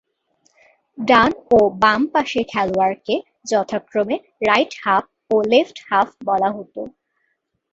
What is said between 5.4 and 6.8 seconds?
Left half বলা হত।